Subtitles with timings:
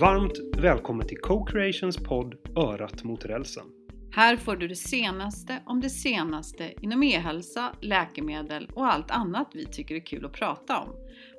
[0.00, 3.64] Varmt välkommen till Co-Creations podd Örat mot rälsen.
[4.12, 9.66] Här får du det senaste om det senaste inom e-hälsa, läkemedel och allt annat vi
[9.66, 10.88] tycker är kul att prata om.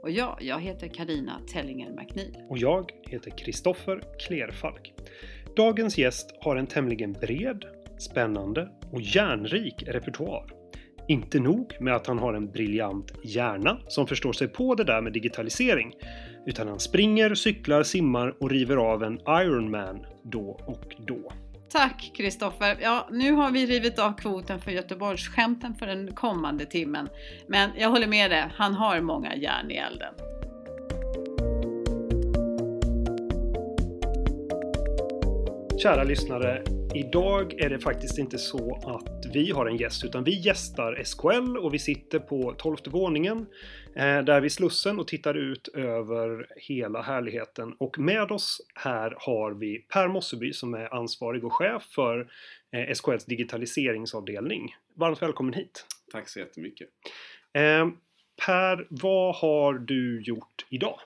[0.04, 2.38] Och jag, jag heter Karina Tellinger McNeil.
[2.50, 4.94] Och jag heter Kristoffer Klerfalk.
[5.56, 7.66] Dagens gäst har en tämligen bred,
[8.00, 10.58] spännande och järnrik repertoar.
[11.08, 15.02] Inte nog med att han har en briljant hjärna som förstår sig på det där
[15.02, 15.94] med digitalisering,
[16.48, 21.32] utan han springer, cyklar, simmar och river av en Ironman då och då.
[21.72, 22.78] Tack Kristoffer!
[22.82, 27.10] Ja, nu har vi rivit av kvoten för Göteborgsskämten för den kommande timmen.
[27.48, 30.14] Men jag håller med dig, han har många järn i elden.
[35.80, 36.64] Kära lyssnare,
[36.96, 41.58] idag är det faktiskt inte så att vi har en gäst utan vi gästar SKL
[41.58, 43.46] och vi sitter på 12 våningen
[43.96, 47.74] eh, där vid Slussen och tittar ut över hela härligheten.
[47.80, 52.32] Och med oss här har vi Per Mosseby som är ansvarig och chef för
[52.72, 54.76] eh, SKLs digitaliseringsavdelning.
[54.96, 55.86] Varmt välkommen hit!
[56.12, 56.88] Tack så jättemycket!
[57.54, 57.88] Eh,
[58.46, 61.00] per, vad har du gjort idag?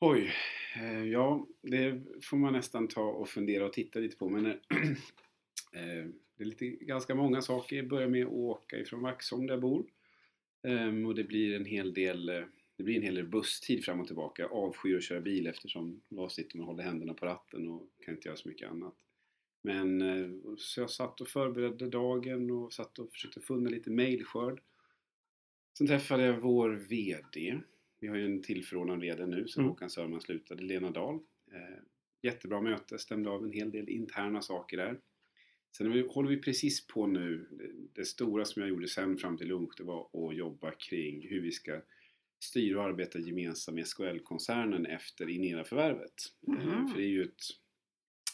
[0.00, 0.32] Oj,
[0.76, 4.52] eh, ja det får man nästan ta och fundera och titta lite på men eh,
[5.72, 7.76] eh, det är lite, ganska många saker.
[7.76, 9.86] Jag börjar med att åka ifrån Vaxholm där jag bor
[10.62, 12.26] ehm, och det blir en hel del
[12.76, 14.42] det blir en hel del busstid fram och tillbaka.
[14.42, 18.14] Jag avskyr att köra bil eftersom jag sitter och håller händerna på ratten och kan
[18.14, 18.94] inte göra så mycket annat.
[19.62, 20.02] Men
[20.58, 24.60] så jag satt och förberedde dagen och satt och försökte funna lite mejlskörd.
[25.78, 27.60] Sen träffade jag vår VD
[28.00, 29.70] vi har ju en tillförordnad VD nu sen mm.
[29.70, 31.14] Håkan Sörman slutade, Lena Dahl.
[31.52, 31.82] Eh,
[32.22, 35.00] jättebra möte, stämde av en hel del interna saker där.
[35.76, 39.48] Sen håller vi precis på nu, det, det stora som jag gjorde sen fram till
[39.48, 41.80] lunch, det var att jobba kring hur vi ska
[42.40, 46.14] styra och arbeta gemensamt med SKL-koncernen efter Inera-förvärvet.
[46.46, 46.60] Mm.
[46.60, 47.42] Eh, för det är ju ett,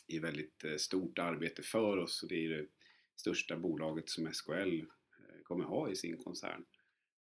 [0.09, 2.67] ett väldigt eh, stort arbete för oss och det är det
[3.17, 6.65] största bolaget som SKL eh, kommer ha i sin koncern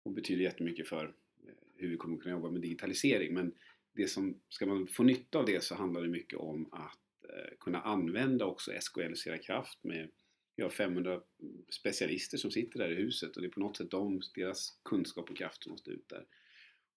[0.04, 1.16] och betyder jättemycket för
[1.48, 3.34] Eh, hur vi kommer kunna jobba med digitalisering.
[3.34, 3.54] Men
[3.96, 7.58] det som, ska man få nytta av det så handlar det mycket om att eh,
[7.60, 10.10] kunna använda också SKL Sera Kraft med
[10.56, 11.22] vi har 500
[11.70, 15.30] specialister som sitter där i huset och det är på något sätt de, deras kunskap
[15.30, 16.26] och kraft som måste ut där.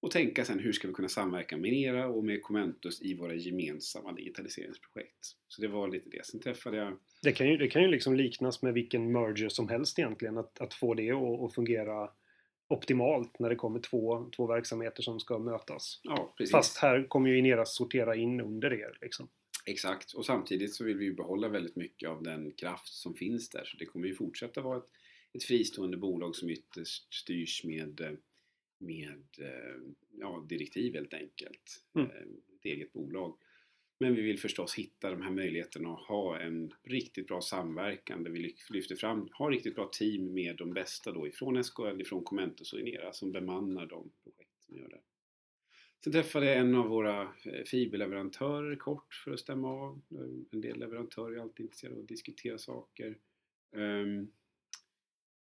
[0.01, 3.35] Och tänka sen hur ska vi kunna samverka med era och med Commentus i våra
[3.35, 5.37] gemensamma digitaliseringsprojekt.
[5.49, 6.27] Så det var lite det.
[6.27, 6.99] Sen träffade jag...
[7.23, 10.39] Det kan ju, det kan ju liksom liknas med vilken merger som helst egentligen.
[10.39, 12.11] Att, att få det att fungera
[12.69, 16.01] optimalt när det kommer två, två verksamheter som ska mötas.
[16.03, 16.53] Ja, precis.
[16.53, 18.99] Fast här kommer ju Inera sortera in under er.
[19.01, 19.29] Liksom.
[19.67, 23.51] Exakt, och samtidigt så vill vi ju behålla väldigt mycket av den kraft som finns
[23.51, 23.65] där.
[23.65, 24.89] Så det kommer ju fortsätta vara ett,
[25.33, 28.19] ett fristående bolag som ytterst styrs med,
[28.79, 29.25] med
[30.11, 31.85] ja, direktiv helt enkelt.
[31.95, 32.11] Mm.
[32.11, 32.23] Eh,
[32.59, 33.37] ett eget bolag.
[33.99, 38.31] Men vi vill förstås hitta de här möjligheterna att ha en riktigt bra samverkan där
[38.31, 42.73] vi lyfter fram, har riktigt bra team med de bästa då ifrån SKL, ifrån Comentus
[42.73, 45.01] och Inera som bemannar de projekt som gör det.
[46.05, 50.01] Sen träffade jag en av våra eh, fiberleverantörer kort för att stämma av.
[50.51, 53.19] En del leverantörer är alltid intresserade av att diskutera saker.
[53.77, 54.31] Ehm,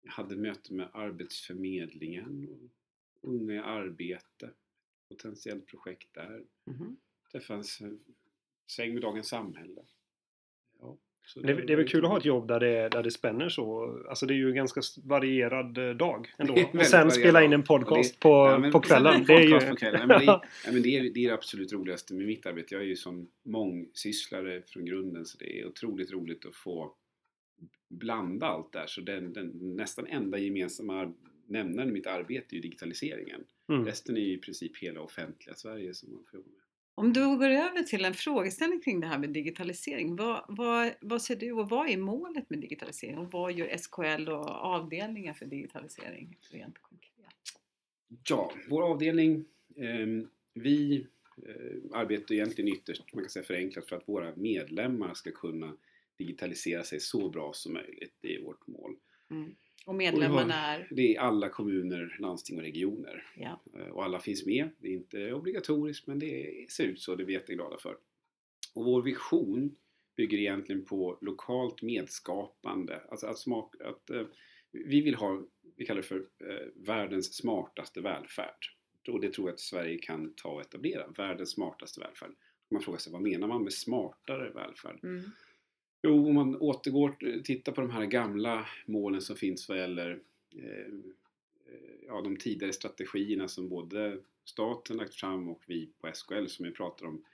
[0.03, 2.71] jag hade möte med Arbetsförmedlingen och
[3.23, 4.51] Unga i arbete,
[5.09, 6.45] potentiellt projekt där.
[6.67, 6.97] Mm -hmm.
[7.33, 7.79] Träffades
[8.71, 9.81] sväng med Dagens Samhälle.
[10.81, 10.99] Ja,
[11.35, 13.97] det, det, är väl kul att ha ett jobb där det, där det spänner så.
[14.09, 16.55] Alltså det är ju en ganska varierad eh, dag ändå.
[16.75, 18.21] Och sen spela in en podcast det,
[18.73, 19.25] på, kvällen.
[19.27, 19.71] Det är ju...
[19.71, 20.09] På kvällen.
[20.09, 20.43] Men det, ja,
[20.73, 22.75] men det, är, det är det absolut roligaste med mitt arbete.
[22.75, 26.95] Jag är ju som mångsysslare från grunden så det är otroligt roligt att få
[27.91, 28.87] blanda allt där.
[28.87, 31.15] Så den, den nästan enda gemensamma
[31.47, 33.45] nämnaren i mitt arbete är ju digitaliseringen.
[33.69, 33.85] Mm.
[33.85, 36.60] Resten är ju i princip hela offentliga Sverige som man får jobba med.
[37.01, 40.17] Om du går över till en frågeställning kring det här med digitalisering.
[40.17, 43.19] Vad, vad, vad ser du och vad är målet med digitalisering?
[43.19, 47.35] Och vad gör SKL och avdelningar för digitalisering rent konkret?
[48.29, 49.45] Ja, vår avdelning,
[49.77, 55.31] eh, vi eh, arbetar egentligen ytterst, man kan säga förenklat, för att våra medlemmar ska
[55.31, 55.77] kunna
[56.17, 58.15] digitalisera sig så bra som möjligt.
[58.21, 58.97] Det är vårt mål.
[59.31, 59.55] Mm.
[59.91, 60.89] Och medlemmarna är?
[60.91, 63.27] Det är alla kommuner, landsting och regioner.
[63.37, 63.61] Ja.
[63.75, 64.71] Eh, och alla finns med.
[64.79, 67.97] Det är inte obligatoriskt men det ser ut så, det är vi jätteglada för.
[68.75, 69.77] Och vår vision
[70.17, 73.03] bygger egentligen på lokalt medskapande.
[73.09, 74.27] Alltså att, smak, att uh,
[74.73, 75.43] vi vill ha,
[75.77, 78.67] vi kallar det för uh, världens smartaste välfärd.
[79.09, 81.07] Och det tror jag att Sverige kan ta och etablera.
[81.17, 82.31] Världens smartaste välfärd.
[82.71, 85.01] Man frågar sig vad menar man med smartare välfärd?
[85.03, 85.23] Mm.
[86.03, 90.21] Jo, om man återgår, eh, tittar på de här gamla målen som finns vad gäller
[90.57, 90.87] eh,
[91.67, 96.67] eh, ja, de tidigare strategierna som både staten lagt fram och vi på SKL som
[96.67, 97.25] vi pratar om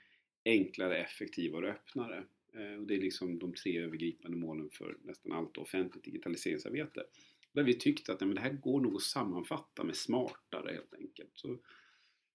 [0.45, 2.23] enklare, effektivare och öppnare.
[2.53, 7.03] Eh, och det är liksom de tre övergripande målen för nästan allt offentligt digitaliseringsarbete.
[7.51, 10.93] Där vi tyckte att nej, men det här går nog att sammanfatta med smartare helt
[10.93, 11.31] enkelt.
[11.33, 11.57] Så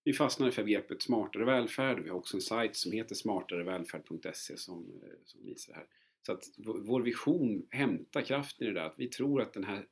[0.04, 2.02] vi fastnade för begreppet smartare välfärd.
[2.02, 5.86] Vi har också en sajt som heter smartarevälfärd.se som, eh, som visar det här.
[6.22, 8.86] Så att vår vision hämtar kraften i det där.
[8.86, 9.86] Att vi tror att, den här,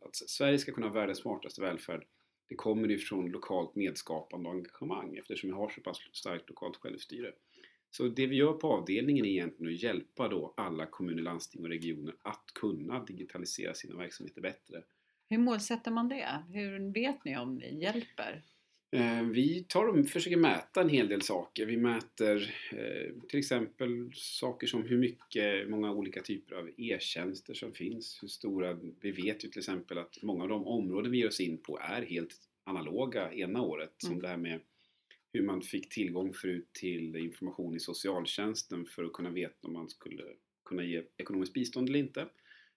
[0.00, 2.06] att Sverige ska kunna ha världens smartaste välfärd.
[2.48, 7.32] Det kommer ifrån lokalt medskapande och engagemang eftersom vi har så pass starkt lokalt självstyre.
[7.90, 11.68] Så det vi gör på avdelningen är egentligen att hjälpa då alla kommuner, landsting och
[11.68, 14.82] regioner att kunna digitalisera sina verksamheter bättre.
[15.28, 16.44] Hur målsätter man det?
[16.52, 18.42] Hur vet ni om ni hjälper?
[18.90, 21.66] Eh, vi tar och försöker mäta en hel del saker.
[21.66, 27.72] Vi mäter eh, till exempel saker som hur mycket, många olika typer av e-tjänster som
[27.72, 28.18] finns.
[28.22, 31.40] Hur stora, vi vet ju till exempel att många av de områden vi ger oss
[31.40, 32.34] in på är helt
[32.64, 34.02] analoga ena året.
[34.02, 34.14] Mm.
[34.14, 34.60] Som det här med
[35.32, 39.88] hur man fick tillgång förut till information i socialtjänsten för att kunna veta om man
[39.88, 40.24] skulle
[40.64, 42.20] kunna ge ekonomiskt bistånd eller inte.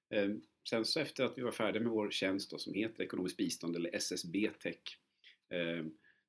[0.10, 0.30] Eh,
[0.70, 3.76] sen så efter att vi var färdiga med vår tjänst då, som heter ekonomiskt bistånd
[3.76, 4.98] eller SSB Tech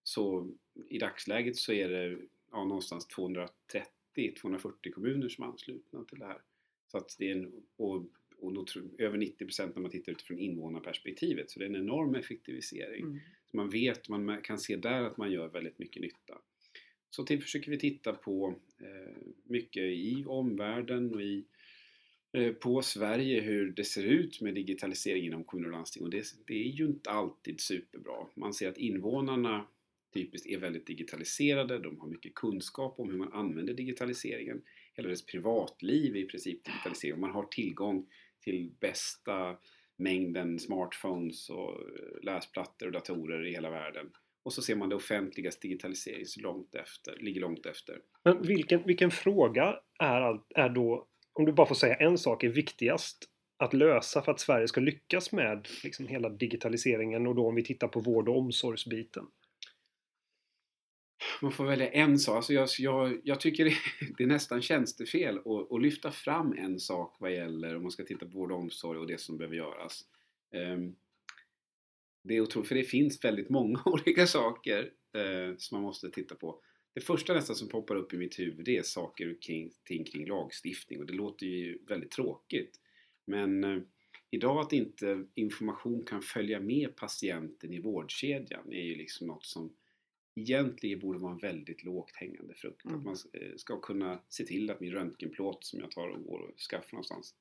[0.02, 0.50] så
[0.88, 2.18] i dagsläget så är det
[2.52, 3.08] ja, någonstans
[4.16, 6.40] 230-240 kommuner som är anslutna till det här.
[6.86, 8.06] Så att det är en, och,
[8.38, 8.64] och då
[8.98, 11.50] över 90% när man tittar utifrån invånarperspektivet.
[11.50, 13.02] Så det är en enorm effektivisering.
[13.02, 13.20] Mm.
[13.50, 16.38] Så man vet, man kan se där att man gör väldigt mycket nytta.
[17.10, 21.44] Så till försöker vi titta på eh, mycket i omvärlden och i,
[22.32, 26.24] Eh, på Sverige hur det ser ut med digitalisering inom kommuner och landsting och det,
[26.46, 28.26] det är ju inte alltid superbra.
[28.34, 29.66] Man ser att invånarna
[30.14, 34.62] typiskt är väldigt digitaliserade, de har mycket kunskap om hur man använder digitaliseringen.
[34.94, 37.18] Hela deras privatliv är i princip digitaliserat.
[37.18, 38.06] Man har tillgång
[38.40, 39.56] till bästa
[39.96, 44.10] mängden smartphones och eh, läsplattor och datorer i hela världen.
[44.42, 47.98] Och så ser man det offentligas digitalisering långt efter, ligger långt efter.
[48.24, 52.48] Men vilken, vilken fråga är, är då, om du bara får säga en sak, är
[52.48, 53.24] viktigast
[53.58, 57.64] att lösa för att Sverige ska lyckas med liksom hela digitaliseringen och då om vi
[57.64, 59.26] tittar på vård och omsorgsbiten?
[61.42, 62.36] man får välja en sak.
[62.36, 63.74] Alltså jag, jag, jag tycker det,
[64.24, 68.26] är nästan tjänstefel att, att lyfta fram en sak vad gäller om man ska titta
[68.26, 70.04] på vård och omsorg och det som behöver göras.
[70.54, 70.94] Ehm,
[72.24, 76.34] det är otroligt, för det finns väldigt många olika saker eh, som man måste titta
[76.34, 76.60] på.
[76.94, 80.26] Det första nästan som poppar upp i mitt huvud det är saker kring, ting kring
[80.26, 82.80] lagstiftning och det låter ju väldigt tråkigt.
[83.24, 83.82] Men uh,
[84.30, 89.72] idag att inte information kan följa med patienten i vårdkedjan är ju liksom något som
[90.36, 92.84] egentligen borde vara en väldigt lågt hängande frukt.
[92.84, 92.98] Mm.
[92.98, 96.38] Att man eh, ska kunna se till att min röntgenplåt som jag tar och går
[96.38, 97.34] och skaffar någonstans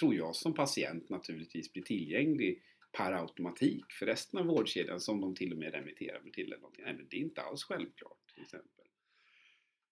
[0.00, 2.62] tror jag som patient naturligtvis blir tillgänglig
[2.92, 6.56] per automatik för resten av vårdkedjan som de till och med remitterar mig till eller
[6.56, 6.84] någonting.
[6.84, 8.78] Nej, men det är inte alls självklart till exempel.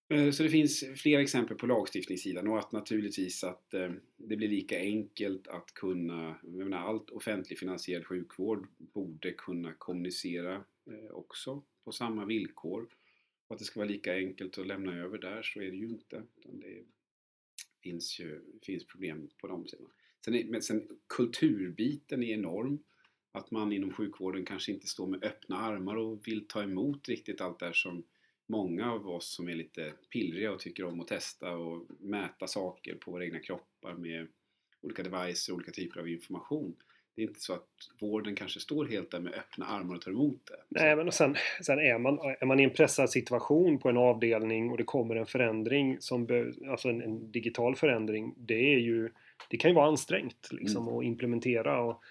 [0.08, 4.48] Eh, så det finns flera exempel på lagstiftningssidan och att naturligtvis att eh, det blir
[4.48, 10.54] lika enkelt att kunna, jag menar allt offentlig finansierad sjukvård borde kunna kommunicera
[10.90, 12.88] eh, också på samma villkor.
[13.48, 15.88] Och att det ska vara lika enkelt att lämna över där så är det ju
[15.88, 16.22] inte.
[16.36, 16.84] Utan det
[17.82, 19.90] finns ju finns problem på de sidorna.
[20.26, 22.78] Sen, är, men sen kulturbiten är enorm.
[23.32, 27.40] Att man inom sjukvården kanske inte står med öppna armar och vill ta emot riktigt
[27.40, 28.04] allt det som
[28.46, 32.94] många av oss som är lite pillriga och tycker om att testa och mäta saker
[32.94, 34.28] på våra egna kroppar med
[34.80, 36.76] olika devices och olika typer av information
[37.16, 37.68] det är inte så att
[38.00, 40.80] vården kanske står helt där med öppna armar och tar emot det.
[40.80, 44.70] Nej, men sen, sen är, man, är man i en pressad situation på en avdelning
[44.70, 46.28] och det kommer en förändring, som
[46.70, 49.10] alltså en, en, digital förändring, det är ju
[49.50, 50.98] det kan ju vara ansträngt liksom mm.
[50.98, 51.80] att implementera.
[51.80, 52.02] Och,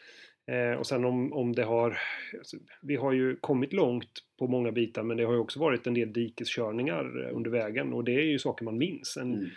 [0.54, 1.98] eh, och sen om, om det har...
[2.38, 5.88] Alltså, vi har ju kommit långt på många bitar men det har ju också varit
[5.88, 9.18] en del dikeskörningar under vägen och det är ju saker man minns.
[9.18, 9.50] En, mm.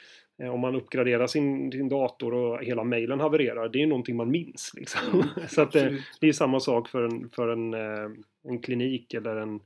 [0.43, 4.31] Eh, om man uppgraderar sin, sin dator och hela mejlen havererar, det är någonting man
[4.31, 4.73] minns.
[4.77, 5.01] Liksom.
[5.13, 8.11] Mm, så att det, det, är samma sak för en, för en, eh,
[8.49, 9.61] en klinik eller en,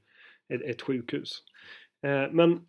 [0.49, 1.43] ett, ett sjukhus.
[2.03, 2.67] Eh, men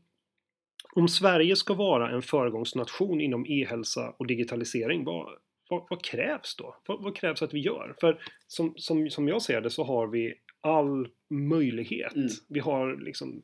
[0.95, 5.27] om Sverige ska vara en föregångsnation inom e-hälsa och digitalisering, vad,
[5.69, 6.75] vad, vad krävs då?
[6.87, 7.95] Vad, vad, krävs att vi gör?
[7.99, 12.15] För som, som, som jag ser det så har vi all möjlighet.
[12.15, 12.27] Mm.
[12.49, 13.43] Vi har liksom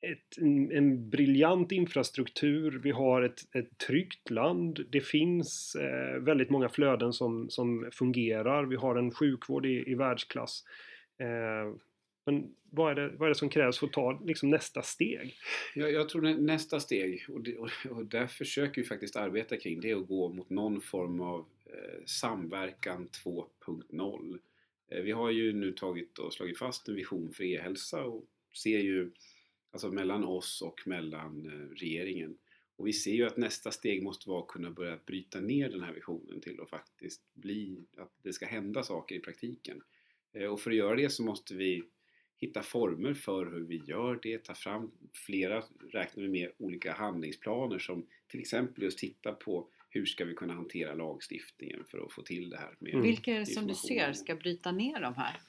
[0.00, 6.50] ett, en, en briljant infrastruktur, vi har ett, ett tryggt land, det finns eh, väldigt
[6.50, 10.64] många flöden som, som fungerar, vi har en sjukvård i, i världsklass.
[11.18, 11.76] Eh,
[12.26, 15.34] men vad är, det, vad är det som krävs för att ta liksom, nästa steg?
[15.74, 19.80] Jag, jag tror nästa steg, och, det, och, och där försöker vi faktiskt arbeta kring,
[19.80, 24.38] det är att gå mot någon form av eh, samverkan 2.0.
[24.88, 28.78] Eh, vi har ju nu tagit och slagit fast en vision för e-hälsa och ser
[28.78, 29.10] ju
[29.76, 32.38] Alltså mellan oss och mellan eh, regeringen.
[32.76, 35.82] Och vi ser ju att nästa steg måste vara att kunna börja bryta ner den
[35.82, 39.82] här visionen till att faktiskt bli, att det ska hända saker i praktiken.
[40.32, 41.82] Eh, och för att göra det så måste vi
[42.38, 47.78] hitta former för hur vi gör det, ta fram flera, räknar vi med, olika handlingsplaner
[47.78, 52.22] som till exempel just tittar på hur ska vi kunna hantera lagstiftningen för att få
[52.22, 53.02] till det här med Mm.
[53.02, 55.40] Vilka är det som du ser ska bryta ner de här?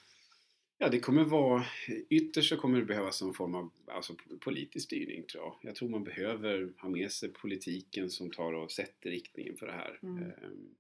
[0.78, 1.66] Ja, det kommer vara,
[2.10, 5.58] ytterst så kommer det behövas någon form av alltså, politisk styrning tror jag.
[5.62, 9.74] Jag tror man behöver ha med sig politiken som tar och sätter riktningen för det
[9.74, 10.00] här.
[10.04, 10.24] Mm.
[10.24, 10.76] Ehm,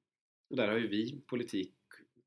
[0.50, 1.74] och där har ju vi politik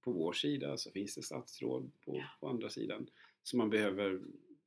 [0.01, 3.07] på vår sida, så finns det statsråd på, på andra sidan.
[3.43, 4.21] Som man behöver,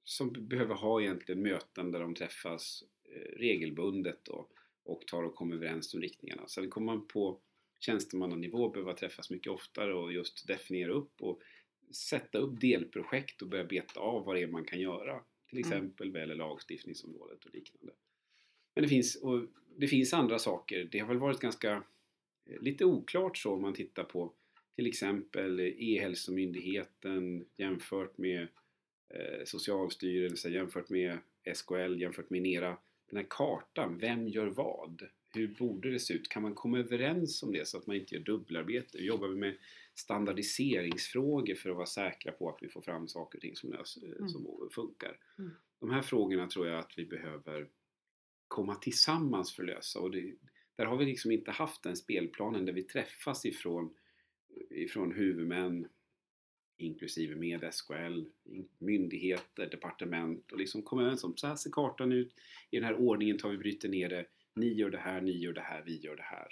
[0.04, 4.52] som behöver ha egentligen möten där de träffas eh, regelbundet och,
[4.84, 6.48] och tar och kommer överens om riktningarna.
[6.48, 7.40] Sen kommer man på
[7.80, 11.42] tjänstemannanivå behöva träffas mycket oftare och just definiera upp och
[11.92, 15.24] sätta upp delprojekt och börja beta av vad det är man kan göra.
[15.50, 15.70] Till Mm.
[15.70, 17.94] exempel vad gäller lagstiftningsområdet och liknande.
[18.76, 19.46] Men det finns, och
[19.78, 20.90] det finns andra saker.
[20.92, 21.84] Det har väl varit ganska
[22.46, 24.34] eh, lite oklart så om man tittar på
[24.76, 28.48] till exempel E-hälsomyndigheten jämfört med
[29.14, 31.18] eh, Socialstyrelsen, jämfört med
[31.56, 32.78] SKL, jämfört med NERA.
[33.10, 35.02] Den här kartan, vem gör vad?
[35.34, 36.30] Hur borde det se ut?
[36.30, 38.98] Kan man komma överens om det så att man inte gör dubbelarbete?
[38.98, 39.56] Hur jobbar vi med
[39.96, 43.98] standardiseringsfrågor för att vara säkra på att vi får fram saker och ting som, lös,
[43.98, 44.30] Mm.
[44.30, 45.18] som funkar?
[45.38, 45.52] Mm.
[45.80, 47.68] De här frågorna tror jag att vi behöver
[48.48, 50.34] komma tillsammans för att lösa och det,
[50.76, 53.94] där har vi liksom inte haft den spelplanen där vi träffas ifrån,
[54.70, 55.88] ifrån huvudmän
[56.84, 58.24] inklusive med SKL,
[58.80, 62.34] myndigheter, departement och liksom komma överens om så här ser kartan ut,
[62.72, 64.26] i den här ordningen tar vi bryter ner det,
[64.56, 66.48] ni gör det här, ni gör det här, vi gör det här.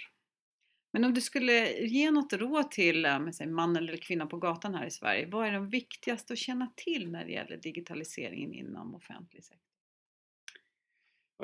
[0.92, 3.06] Men om du skulle ge något råd till
[3.48, 5.28] man eller kvinna på gatan här i Sverige.
[5.30, 9.72] Vad är det viktigaste att känna till när det gäller digitaliseringen inom offentlig sektor?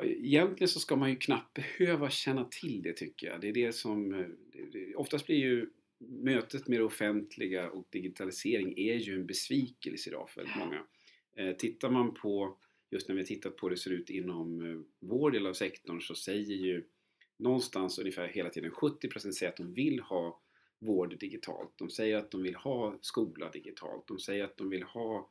[0.03, 3.41] Egentligen så ska man ju knappt behöva känna till det tycker jag.
[3.41, 4.13] Det är det som...
[4.13, 4.27] eh,
[4.95, 5.69] Oftast blir ju
[5.99, 10.83] mötet med det offentliga och digitalisering är ju en besvikelse idag för väldigt många.
[11.35, 12.57] Eh, Tittar man på,
[12.91, 15.53] just när vi har tittat på hur det ser ut inom eh, vår del av
[15.53, 16.83] sektorn så säger ju
[17.37, 20.41] någonstans ungefär hela tiden 70% säger att de vill ha
[20.79, 21.73] vård digitalt.
[21.75, 24.07] De säger att de vill ha skola digitalt.
[24.07, 25.29] De säger att de vill ha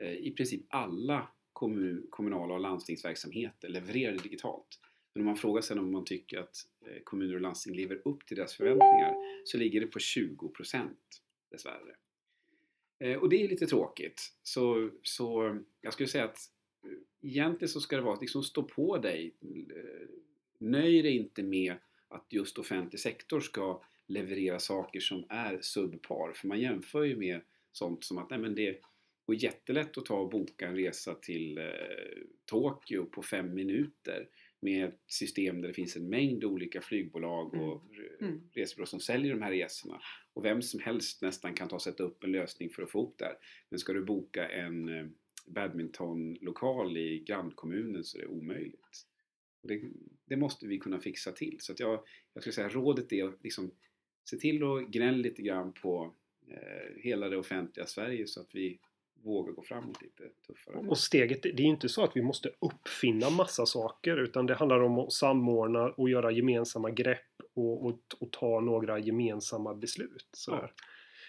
[0.00, 4.80] eh, i princip alla kommun, kommunala och landstingsverksamheter levererade digitalt.
[5.20, 8.26] Men om man frågar sen om man tycker att eh, kommuner och landsting lever upp
[8.26, 11.96] till deras förväntningar så ligger det på 20 procent dessvärre.
[12.98, 14.32] Eh, och det är lite tråkigt.
[14.42, 16.38] Så, så jag skulle säga att
[16.84, 19.34] eh, egentligen så ska det vara att liksom stå på dig.
[20.58, 21.74] Nöj dig inte med
[22.08, 26.32] att just offentlig sektor ska leverera saker som är subpar.
[26.32, 27.40] För man jämför ju med
[27.72, 28.80] sånt som att nej men det
[29.26, 31.64] går jättelätt att ta och boka en resa till eh,
[32.46, 34.28] Tokyo på fem minuter
[34.62, 37.82] med ett system där det finns en mängd olika flygbolag och
[38.20, 38.40] Mm.
[38.54, 40.00] resebolag som säljer de här resorna.
[40.32, 42.98] Och vem som helst nästan kan ta och sätta upp en lösning för att få
[42.98, 43.34] ihop det här.
[43.68, 45.06] Men ska du boka en eh,
[45.46, 49.06] badmintonlokal i grannkommunen så är det omöjligt.
[49.62, 49.82] Det,
[50.24, 51.56] det måste vi kunna fixa till.
[51.60, 53.70] Så att jag, jag skulle säga rådet är att liksom
[54.24, 56.14] se till att gnälla lite grann på
[56.48, 58.78] eh, hela det offentliga Sverige så att vi
[59.24, 60.76] vågar gå framåt lite tuffare.
[60.88, 64.54] Och steget, det är ju inte så att vi måste uppfinna massa saker utan det
[64.54, 70.28] handlar om att samordna och göra gemensamma grepp och, och, och ta några gemensamma beslut.
[70.32, 70.72] Sådär.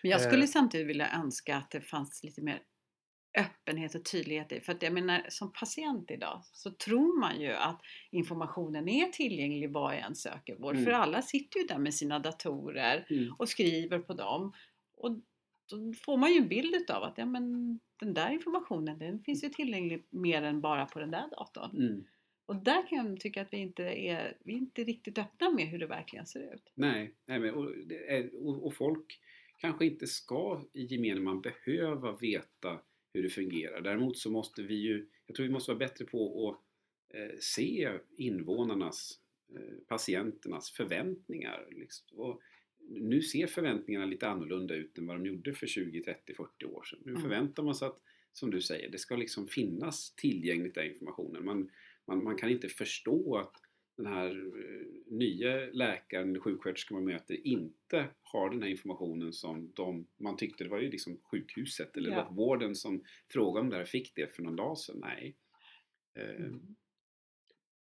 [0.03, 0.47] Men jag skulle Eh.
[0.47, 2.61] samtidigt vilja önska att det fanns lite mer
[3.37, 4.59] öppenhet och tydlighet i.
[4.59, 7.81] För att jag menar, som patient idag så tror man ju att
[8.11, 10.73] informationen är tillgänglig var jag än söker vård.
[10.73, 10.85] Mm.
[10.85, 13.33] För alla sitter ju där med sina datorer Mm.
[13.39, 14.53] och skriver på dem.
[14.97, 15.17] Och
[15.77, 19.43] då får man ju en bild av att ja, men den där informationen den finns
[19.43, 21.77] ju tillgänglig mer än bara på den där datorn.
[21.77, 22.05] Mm.
[22.45, 25.67] Och där kan jag tycka att vi inte är, vi är inte riktigt öppna med
[25.67, 26.71] hur det verkligen ser ut.
[26.75, 29.19] Nej, nej men, och, och folk
[29.57, 32.81] kanske inte ska i gemene man behöva veta
[33.13, 33.81] hur det fungerar.
[33.81, 36.61] Däremot så måste vi ju, jag tror vi måste vara bättre på att
[37.17, 39.19] eh, se invånarnas,
[39.55, 41.67] eh, patienternas förväntningar.
[41.71, 42.19] Liksom.
[42.19, 42.41] Och
[42.93, 46.83] nu ser förväntningarna lite annorlunda ut än vad de gjorde för 20, 30, 40 år
[46.83, 46.99] sedan.
[47.05, 47.21] Nu Mm.
[47.21, 47.99] förväntar man sig att,
[48.33, 51.45] som du säger, det ska liksom finnas tillgängligt den informationen.
[51.45, 51.69] Man,
[52.07, 53.53] man, man kan inte förstå att
[53.97, 59.71] den här eh, nya läkaren eller sjuksköterskan man möter inte har den här informationen som
[59.75, 62.29] de, man tyckte det var ju liksom sjukhuset eller Ja.
[62.31, 64.97] vården som frågade om det här fick det för någon dag sedan.
[65.01, 65.35] Nej.
[66.15, 66.75] Eh, Mm.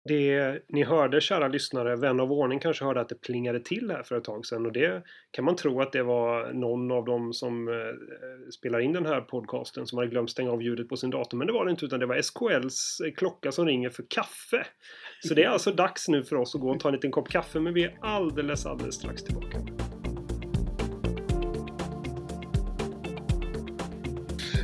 [0.08, 4.02] Det ni hörde, kära lyssnare, vän av ordning kanske hörde att det plingade till här
[4.02, 7.32] för ett tag sedan och det kan man tro att det var någon av dem
[7.32, 7.74] som eh,
[8.58, 11.38] spelar in den här podcasten som hade glömt stänga av ljudet på sin dator.
[11.38, 14.66] Men det var det inte utan det var SKLs eh, klocka som ringer för kaffe.
[15.20, 17.28] Så det är alltså dags nu för oss att gå och ta en liten kopp
[17.28, 19.85] kaffe men vi är alldeles, alldeles strax tillbaka.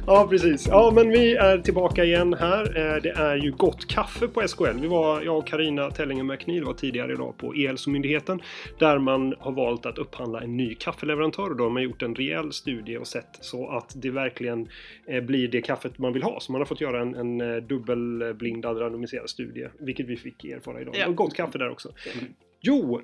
[0.07, 0.67] Ja, precis.
[0.67, 2.63] Ja, men vi är tillbaka igen här.
[2.63, 4.81] Eh, det är ju gott kaffe på SKL.
[4.81, 8.41] Vi var, jag och Karina Tellinger McNeil var tidigare idag på E-hälsomyndigheten
[8.79, 12.15] där man har valt att upphandla en ny kaffeleverantör och då har man gjort en
[12.15, 14.69] rejäl studie och sett så att det verkligen
[15.07, 16.41] eh, blir det kaffet man vill ha.
[16.41, 20.81] Så man har fått göra en, en eh, dubbelblindad randomiserad studie, vilket vi fick erfara
[20.81, 20.95] idag.
[20.99, 21.09] Ja.
[21.09, 21.93] Och gott kaffe där också.
[22.61, 23.01] Jo,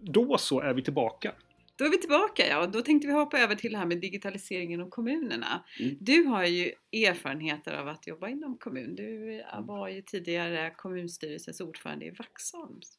[0.00, 1.32] då så är vi tillbaka.
[1.76, 4.80] Då är vi tillbaka ja, då tänkte vi hoppa över till det här med digitaliseringen
[4.80, 5.64] av kommunerna.
[5.80, 5.96] Mm.
[6.00, 8.94] Du har ju erfarenheter av att jobba inom kommun.
[8.94, 12.98] Du var ju tidigare kommunstyrelsens ordförande i Vaxholms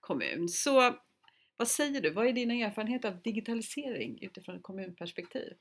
[0.00, 0.48] kommun.
[0.48, 0.94] Så
[1.56, 5.52] vad säger du, vad är dina erfarenheter av digitalisering utifrån ett kommunperspektiv?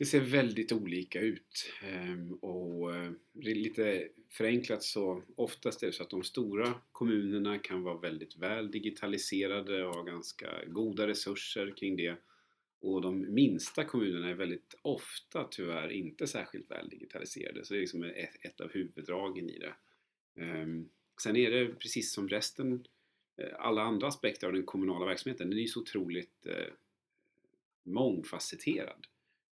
[0.00, 6.02] Det ser väldigt olika ut ehm, och eh, lite förenklat så oftast är det så
[6.02, 11.96] att de stora kommunerna kan vara väldigt väl digitaliserade och ha ganska goda resurser kring
[11.96, 12.16] det.
[12.80, 17.64] Och de minsta kommunerna är väldigt ofta tyvärr inte särskilt väl digitaliserade.
[17.64, 19.74] Så det är liksom ett, ett av huvuddragen i det.
[20.42, 20.88] Ehm,
[21.22, 22.84] sen är det precis som resten,
[23.36, 26.72] eh, alla andra aspekter av den kommunala verksamheten, den är ju så otroligt eh,
[27.82, 29.06] mångfacetterad.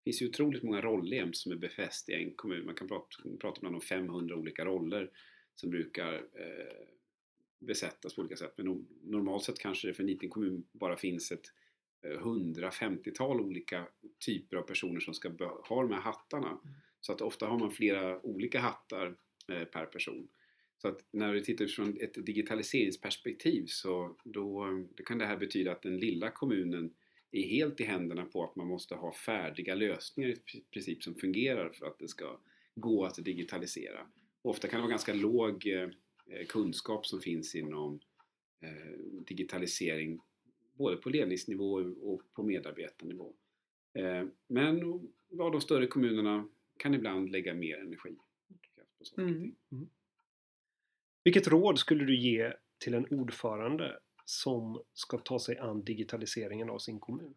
[0.09, 2.67] Det finns ju otroligt många rollem som är befäst i en kommun.
[2.67, 3.07] Man kan prata,
[3.41, 5.11] prata ibland om 500 olika roller
[5.55, 6.87] som brukar eh,
[7.59, 8.55] besättas på olika sätt.
[8.57, 11.53] Men no- normalt sett kanske det för en liten kommun bara finns ett
[12.05, 13.89] eh, 150-tal olika
[14.27, 15.29] typer av personer som ska
[15.69, 16.59] ha de här hattarna.
[17.01, 19.17] Så att ofta har man flera olika hattar
[19.53, 20.29] eh, per person.
[20.79, 25.73] Så att när vi tittar från ett digitaliseringsperspektiv så då, då kan det här betyda
[25.73, 26.95] att den lilla kommunen
[27.31, 31.71] är helt i händerna på att man måste ha färdiga lösningar i princip som fungerar
[31.71, 32.41] för att det ska
[32.75, 34.07] gå att digitalisera.
[34.43, 35.89] Ofta kan det vara ganska låg eh,
[36.49, 38.01] kunskap som finns inom
[38.61, 40.21] eh, digitalisering
[40.73, 43.35] både på ledningsnivå och på medarbetarnivå.
[43.95, 44.79] Eh, men
[45.29, 48.17] ja, de större kommunerna kan ibland lägga mer energi
[48.99, 49.41] på saker Mm.
[49.41, 49.57] ting.
[51.25, 56.79] Vilket råd skulle du ge till en ordförande som ska ta sig an digitaliseringen av
[56.79, 57.35] sin kommun?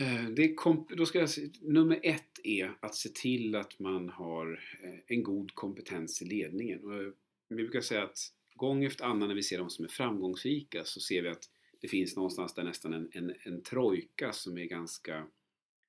[0.00, 4.08] Eh, det är då ska jag se, nummer ett är att se till att man
[4.08, 6.84] har eh, en god kompetens i ledningen.
[6.84, 7.10] Och eh,
[7.48, 8.18] vi brukar säga att
[8.54, 11.88] gång efter annan när vi ser de som är framgångsrika så ser vi att det
[11.88, 15.16] finns någonstans där nästan en, en, en trojka som är ganska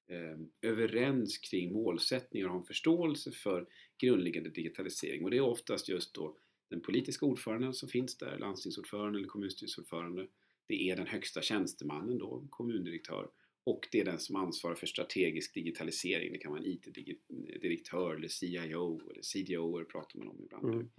[0.08, 3.67] eh, överens kring målsättningar och har en förståelse för
[3.98, 5.24] grundläggande digitalisering.
[5.24, 6.38] Och det är oftast just då
[6.69, 10.27] den politiska ordföranden som finns där, landstingsordförande eller kommunstyrelseordförande.
[10.67, 13.29] Det är den högsta tjänstemannen då, kommundirektör.
[13.63, 16.32] Och det är den som ansvarar för strategisk digitalisering.
[16.32, 20.65] Det kan vara en IT-direktör eller CIO eller CDO pratar man om ibland.
[20.73, 20.89] Mm.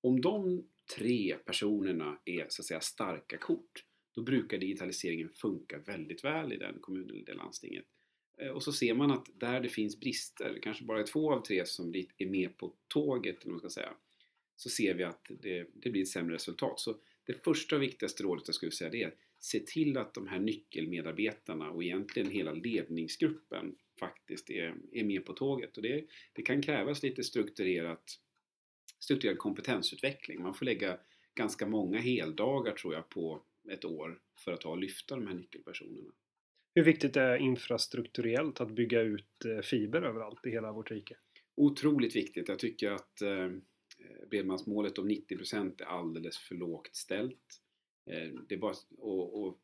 [0.00, 0.66] Om de
[0.96, 6.56] tre personerna är så att säga starka kort, då brukar digitaliseringen funka väldigt väl i
[6.56, 7.84] den kommunen eller det landstinget.
[8.38, 11.66] Eh, Och så ser man att där det finns brister, kanske bara två av tre
[11.66, 13.94] som är med på tåget, eller man ska säga,
[14.56, 16.80] så ser vi att det, det blir ett sämre resultat.
[16.80, 20.14] Så det första och viktigaste rådet jag skulle säga det är att se till att
[20.14, 25.76] de här nyckelmedarbetarna och egentligen hela ledningsgruppen faktiskt är, är med på tåget.
[25.76, 28.18] Och det, det kan krävas lite strukturerat,
[28.98, 30.42] strukturerad kompetensutveckling.
[30.42, 30.98] Man får lägga
[31.34, 35.34] ganska många heldagar tror jag på ett år för att ta och lyfta de här
[35.34, 36.12] nyckelpersonerna.
[36.74, 41.16] Hur viktigt är infrastrukturellt att bygga ut eh, fiber överallt i hela vårt rike?
[41.54, 42.48] Otroligt viktigt.
[42.48, 43.50] Jag tycker att eh,
[44.30, 47.60] bredbandsmålet om 90% är alldeles för lågt ställt.
[48.10, 49.56] Eh, det är bara att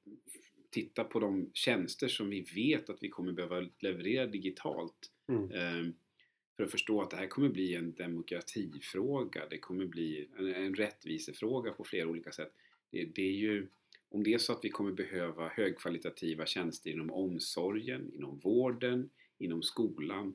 [0.70, 5.50] titta på de tjänster som vi vet att vi kommer behöva leverera digitalt Mm.
[5.50, 5.92] eh,
[6.56, 9.46] för att förstå att det här kommer bli en demokratifråga.
[9.50, 12.52] Det kommer bli en, en rättvisefråga på flera olika sätt.
[12.90, 13.68] Det, det är ju
[14.08, 19.62] om det är så att vi kommer behöva högkvalitativa tjänster inom omsorgen, inom vården, inom
[19.62, 20.34] skolan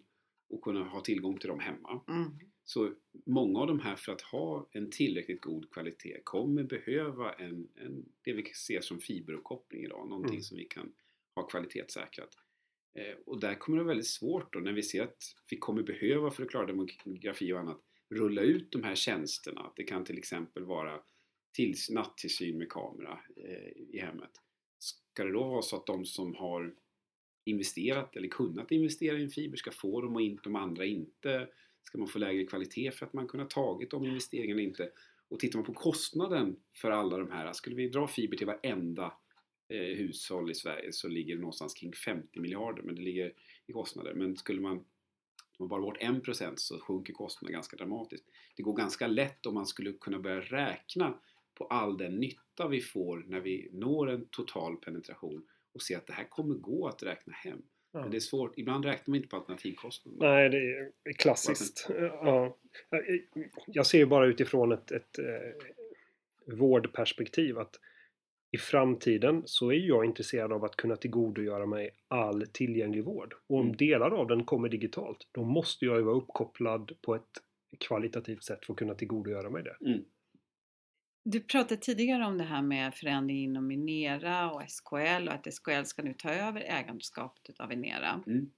[0.50, 2.02] och kunna ha tillgång till dem hemma.
[2.08, 2.32] Mm.
[2.70, 2.94] Så
[3.26, 8.06] många av de här för att ha en tillräckligt god kvalitet kommer behöva en, en
[8.22, 10.44] det vi ser som fiberuppkoppling idag, någonting Mm.
[10.44, 10.94] som vi kan
[11.36, 12.30] ha kvalitetssäkrat.
[12.94, 15.84] Eh, och där kommer det vara väldigt svårt då när vi ser att vi kommer
[15.84, 19.72] behöva för att klara demografi och annat rulla ut de här tjänsterna.
[19.76, 21.00] Det kan till exempel vara
[21.52, 24.32] till, nattillsyn med kamera eh, i hemmet.
[24.80, 26.76] Ska det då vara så att de som har
[27.46, 31.50] investerat eller kunnat investera i en fiber ska få dem och inte de andra inte?
[31.88, 34.90] Ska man få lägre kvalitet för att man kunnat tagit de investeringarna inte?
[35.30, 39.14] Och tittar man på kostnaden för alla de här, skulle vi dra fiber till varenda
[39.70, 43.34] eh, hushåll i Sverige så ligger det någonstans kring 50 miljarder, men det ligger
[43.66, 44.14] i kostnader.
[44.14, 44.86] Men skulle man
[45.60, 48.26] man bara bort 1% så sjunker kostnaden ganska dramatiskt.
[48.56, 51.20] Det går ganska lätt om man skulle kunna börja räkna
[51.54, 56.08] på all den nytta vi får när vi når en total penetration och se att
[56.08, 57.62] det här kommer gå att räkna hem.
[57.98, 58.02] Ja.
[58.02, 60.20] Men det är svårt, ibland räknar man inte på alternativkostnaden.
[60.22, 60.58] Nej, det
[61.10, 61.90] är klassiskt.
[62.00, 62.58] Ja.
[63.68, 67.80] Jag ser ju bara utifrån ett, ett eh, vårdperspektiv att
[68.52, 73.34] i framtiden så är jag intresserad av att kunna tillgodogöra mig all tillgänglig vård.
[73.48, 73.78] Och om Mm.
[73.78, 77.24] delar av den kommer digitalt, då måste jag ju vara uppkopplad på ett
[77.80, 79.76] kvalitativt sätt för att kunna tillgodogöra mig det.
[81.30, 85.84] Du pratade tidigare om det här med förändring inom Inera och SKL och att SKL
[85.84, 88.24] ska nu ta över ägandeskapet av Inera.
[88.28, 88.52] Mm.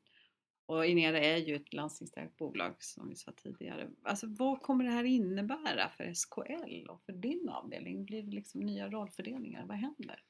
[0.66, 3.90] Och Inera är ju ett landstingsägt bolag som vi sa tidigare.
[4.04, 8.06] Alltså vad kommer det här innebära för SKL och för din avdelning?
[8.06, 9.66] Blir det liksom nya rollfördelningar?
[9.66, 10.24] Vad händer?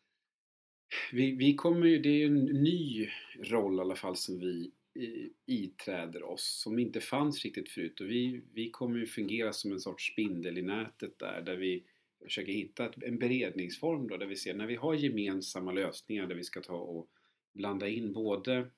[1.11, 3.09] Vi, vi kommer ju, det är ju en ny
[3.43, 4.71] roll i alla fall som vi
[5.45, 9.79] iträder oss som inte fanns riktigt förut och vi, vi kommer ju fungera som en
[9.79, 11.83] sorts spindel i nätet där, där vi
[12.23, 16.43] försöker hitta en beredningsform då där vi ser när vi har gemensamma lösningar där vi
[16.43, 17.09] ska ta och
[17.53, 18.69] blanda in både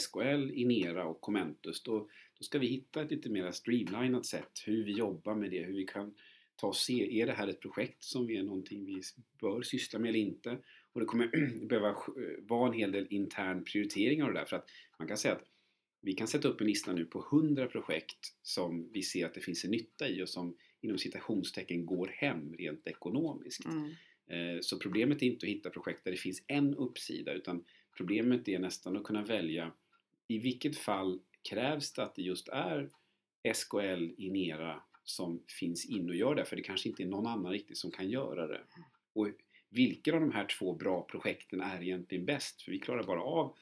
[0.00, 1.98] SKL, Inera och Commentus då,
[2.38, 5.76] då ska vi hitta ett lite mer streamlinat sätt hur vi jobbar med det, hur
[5.76, 6.14] vi kan
[6.56, 9.02] ta och se, är det här ett projekt som är någonting vi
[9.40, 10.58] bör syssla med eller inte?
[10.92, 11.30] Och det kommer
[11.68, 11.96] behöva
[12.38, 15.44] vara en hel del intern prioritering av det där för att man kan säga att
[16.00, 19.40] vi kan sätta upp en lista nu på 100 projekt som vi ser att det
[19.40, 23.64] finns en nytta i och som inom citationstecken går hem rent ekonomiskt.
[23.64, 23.90] Mm.
[24.26, 27.64] Eh, Så problemet är inte att hitta projekt där det finns en uppsida utan
[27.96, 29.72] problemet är nästan att kunna välja
[30.28, 32.90] i vilket fall krävs det att det just är
[33.54, 37.52] SKL, Inera som finns in och gör det för det kanske inte är någon annan
[37.52, 38.60] riktigt som kan göra det.
[39.12, 39.28] Och
[39.70, 42.62] vilken av de här två bra projekten är egentligen bäst?
[42.62, 43.56] För vi klarar bara av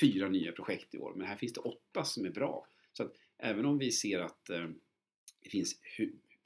[0.00, 2.66] fyra nya projekt i år men här finns det åtta som är bra.
[2.92, 4.68] Så att även om vi ser att eh,
[5.42, 5.80] det finns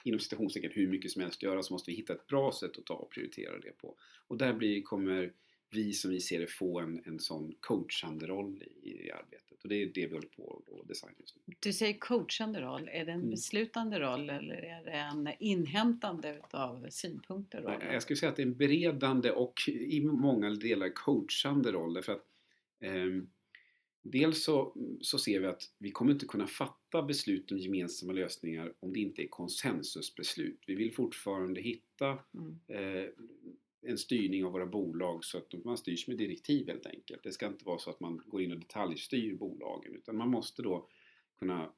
[0.03, 2.85] inom citationstecken hur mycket som helst göra så måste vi hitta ett bra sätt att
[2.85, 3.95] ta och prioritera det på.
[4.27, 5.33] Och där blir, kommer
[5.71, 9.69] vi som vi ser det få en, en sån coachande roll i, i arbetet och
[9.69, 11.53] det är det vi håller på att designa just nu.
[11.59, 12.89] Du säger coachande roll.
[12.89, 13.29] Är det en Mm.
[13.29, 17.61] beslutande roll eller är det en inhämtande av synpunkter?
[17.61, 17.81] roll?
[17.91, 22.11] Jag skulle säga att det är en beredande och i många delar coachande roll därför
[22.11, 22.25] att
[22.81, 23.27] ehm,
[24.03, 28.73] Dels så, så ser vi att vi kommer inte kunna fatta beslut om gemensamma lösningar
[28.79, 30.63] om det inte är konsensusbeslut.
[30.67, 32.59] Vi vill fortfarande hitta Mm.
[32.67, 33.09] eh,
[33.85, 37.23] en styrning av våra bolag så att man styrs med direktiv helt enkelt.
[37.23, 40.61] Det ska inte vara så att man går in och detaljstyr bolagen utan man måste
[40.61, 40.89] då
[41.39, 41.73] kunna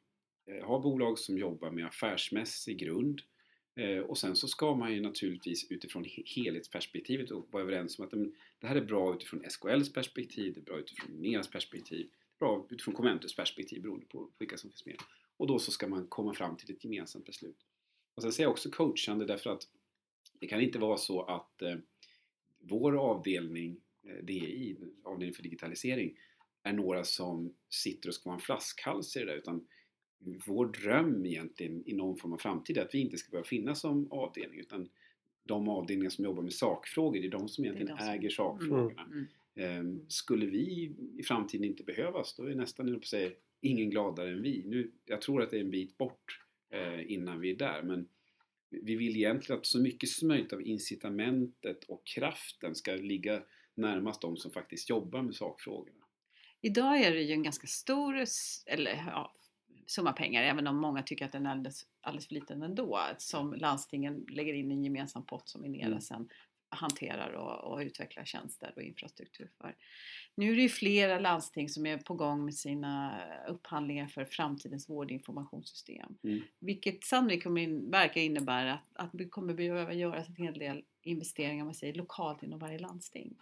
[0.46, 3.22] eh, ha bolag som jobbar med affärsmässig grund
[3.76, 8.12] Eh, och sen så ska man ju naturligtvis utifrån helhetsperspektivet och vara överens om att
[8.60, 12.10] det här är bra utifrån SKLs perspektiv, det är bra utifrån Neas perspektiv,
[12.40, 14.98] bra utifrån Conventus perspektiv beroende på vilka som finns med.
[15.38, 17.58] Och då så ska man komma fram till ett gemensamt beslut.
[18.16, 19.68] Och sen säger jag också coachande därför att
[20.40, 21.76] det kan inte vara så att eh,
[22.60, 26.18] vår avdelning, eh, DI, avdelning för digitalisering,
[26.64, 29.68] är några som sitter och ska vara en flaskhals i det där utan
[30.48, 33.80] vår dröm egentligen i någon form av framtid är att vi inte ska behöva finnas
[33.80, 34.90] som avdelning utan
[35.44, 39.02] de avdelningar som jobbar med sakfrågor, det är de som egentligen de som- äger sakfrågorna.
[39.12, 39.26] Mm.
[39.56, 44.42] Ehm, Skulle vi i framtiden inte behövas, då är nästan, på säga, ingen gladare än
[44.42, 44.64] vi.
[44.66, 48.08] Nu, jag tror att det är en bit bort eh, innan vi är där, men
[48.70, 53.44] vi vill egentligen att så mycket som möjligt av incitamentet och kraften ska ligga
[53.76, 56.06] närmast de som faktiskt jobbar med sakfrågorna.
[56.62, 58.24] Idag är det ju en ganska stor
[58.66, 59.34] eller, ja,
[59.86, 63.54] summa pengar, även om många tycker att den är alldeles, alldeles för liten ändå, som
[63.54, 66.02] landstingen lägger in i en gemensam pott som Inera Mm.
[66.02, 66.30] sen
[66.70, 69.76] hanterar och, och utvecklar tjänster och infrastruktur för.
[70.36, 74.90] Nu är det ju flera landsting som är på gång med sina upphandlingar för framtidens
[74.90, 76.18] vårdinformationssystem.
[76.24, 76.42] Mm.
[76.60, 80.84] Vilket sannolikt kommer in, verkar innebära att, att det kommer behöva göras en hel del
[81.02, 83.36] investeringar man säger, lokalt inom varje landsting.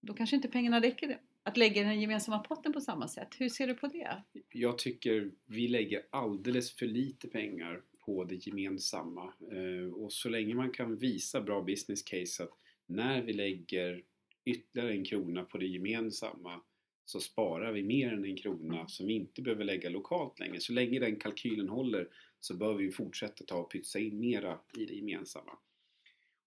[0.00, 3.28] Då kanske inte pengarna räcker att lägga den gemensamma potten på samma sätt.
[3.38, 4.22] Hur ser du på det?
[4.52, 10.54] Jag tycker vi lägger alldeles för lite pengar på det gemensamma eh, och så länge
[10.54, 12.50] man kan visa bra business case att
[12.86, 14.02] när vi lägger
[14.44, 16.60] ytterligare en krona på det gemensamma
[17.04, 20.60] så sparar vi mer än en krona som vi inte behöver lägga lokalt längre.
[20.60, 22.08] Så länge den kalkylen håller
[22.40, 25.52] så bör vi fortsätta ta och pytsa in mera i det gemensamma.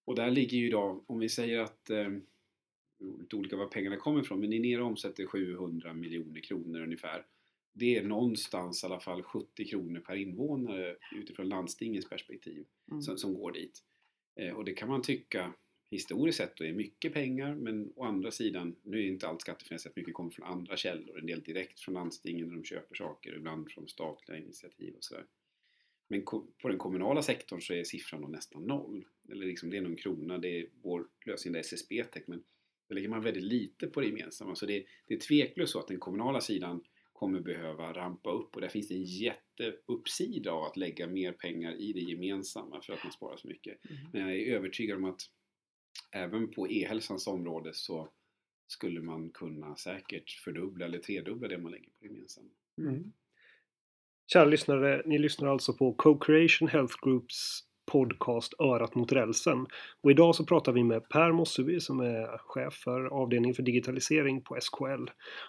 [0.04, 2.08] Och där ligger ju idag, om vi säger att eh,
[3.20, 7.26] lite olika var pengarna kommer ifrån, men Inera omsätter 700 miljoner kronor ungefär.
[7.72, 13.02] Det är någonstans i alla fall 70 kronor per invånare utifrån landstingets perspektiv Mm.
[13.02, 13.82] som, som går dit.
[14.36, 15.52] Eh, och det kan man tycka
[15.90, 19.96] historiskt sett då är mycket pengar men å andra sidan, nu är inte allt skattefinansierat,
[19.96, 21.18] mycket kommer från andra källor.
[21.18, 25.24] En del direkt från landstingen när de köper saker, ibland från statliga initiativ och sådär.
[26.08, 26.22] Men
[26.62, 29.04] på den kommunala sektorn så är siffran då nästan noll.
[29.28, 32.42] Eller liksom det är någon krona, det är vår lösning, det är SSB-tech, men
[32.90, 34.54] där lägger man väldigt lite på det gemensamma.
[34.54, 36.80] Så det, det är tveklöst så att den kommunala sidan
[37.12, 41.80] kommer behöva rampa upp och där finns det en jätteuppsida av att lägga mer pengar
[41.80, 43.84] i det gemensamma för att man sparar så mycket.
[43.90, 44.02] Mm.
[44.12, 45.20] Men jag är övertygad om att
[46.12, 48.12] även på e-hälsans område så
[48.66, 52.50] skulle man kunna säkert fördubbla eller tredubbla det man lägger på det gemensamma.
[52.78, 53.12] Mm.
[54.32, 59.66] Kära lyssnare, ni lyssnar alltså på Co-Creation Health Groups podcast Örat mot rälsen.
[60.02, 64.42] Och idag så pratar vi med Per Mosseby som är chef för avdelningen för digitalisering
[64.42, 65.04] på SKL.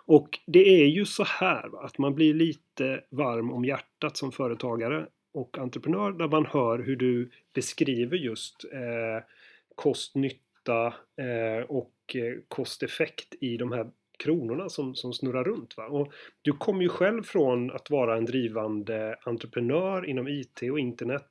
[0.06, 5.08] Och det är ju så här att man blir lite varm om hjärtat som företagare
[5.34, 9.24] och entreprenör när man hör hur du beskriver just eh,
[9.76, 13.92] kost-nytta eh, och eh, kosteffekt i de här
[14.24, 15.78] kronorna som, som snurrar runt.
[15.78, 15.86] Va?
[15.86, 21.28] Och du kommer ju själv från att vara en drivande entreprenör inom IT och internet.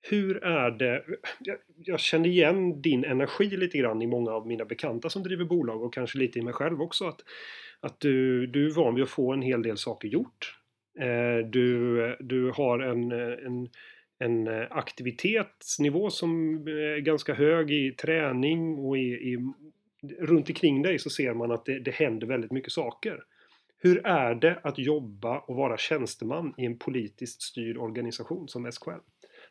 [0.00, 1.04] Hur är det?
[1.40, 5.44] Jag, jag känner igen din energi lite grann i många av mina bekanta som driver
[5.44, 7.04] bolag och kanske lite i mig själv också.
[7.04, 7.20] Att,
[7.80, 10.58] att du, du är van vid att få en hel del saker gjort.
[11.00, 13.68] Eh, du, du har en, en
[14.18, 19.38] en aktivitetsnivå som är ganska hög i träning och i, i
[20.18, 23.24] runt omkring dig så ser man att det, det händer väldigt mycket saker.
[23.78, 28.90] Hur är det att jobba och vara tjänsteman i en politiskt styrd organisation som SKL?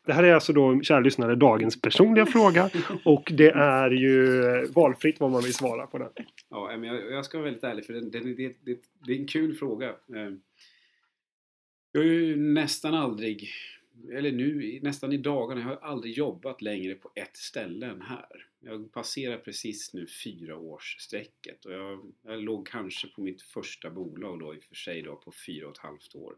[0.08, 2.70] Det här är alltså då, kära lyssnare, dagens personliga fråga
[3.04, 6.08] och det är ju eh, valfritt vad man vill svara på den.
[6.50, 9.18] Ja, men jag, jag ska vara väldigt ärlig för det, det, det, det, det är
[9.18, 9.88] en kul fråga.
[9.88, 10.32] Eh,
[11.92, 13.50] jag har ju nästan aldrig,
[14.12, 18.46] eller nu nästan i dagarna, jag har aldrig jobbat längre på ett ställe än här.
[18.60, 24.54] Jag passerar precis nu fyraårsstrecket och jag, jag låg kanske på mitt första bolag då
[24.54, 26.34] i och för sig då på fyra och ett halvt år.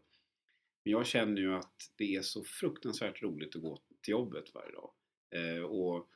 [0.83, 4.71] Men jag känner ju att det är så fruktansvärt roligt att gå till jobbet varje
[4.71, 4.91] dag.
[5.31, 6.09] Eh, och